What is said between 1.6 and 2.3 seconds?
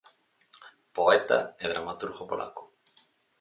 e dramaturgo